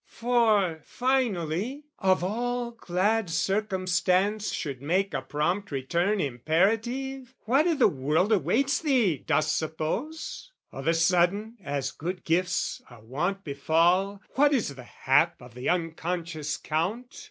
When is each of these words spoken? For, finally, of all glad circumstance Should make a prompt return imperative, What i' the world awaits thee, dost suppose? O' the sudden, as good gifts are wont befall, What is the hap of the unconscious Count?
For, 0.07 0.79
finally, 0.83 1.83
of 1.99 2.23
all 2.23 2.71
glad 2.71 3.29
circumstance 3.29 4.51
Should 4.51 4.81
make 4.81 5.13
a 5.13 5.21
prompt 5.21 5.69
return 5.69 6.19
imperative, 6.19 7.35
What 7.41 7.67
i' 7.67 7.75
the 7.75 7.87
world 7.87 8.31
awaits 8.31 8.79
thee, 8.79 9.19
dost 9.19 9.55
suppose? 9.55 10.51
O' 10.73 10.81
the 10.81 10.95
sudden, 10.95 11.57
as 11.63 11.91
good 11.91 12.23
gifts 12.25 12.81
are 12.89 13.01
wont 13.03 13.43
befall, 13.43 14.23
What 14.33 14.53
is 14.55 14.73
the 14.73 14.81
hap 14.85 15.39
of 15.39 15.53
the 15.53 15.69
unconscious 15.69 16.57
Count? 16.57 17.13